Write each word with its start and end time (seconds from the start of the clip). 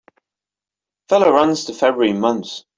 Feller 1.09 1.31
runs 1.31 1.67
the 1.67 1.73
February 1.73 2.13
months. 2.13 2.65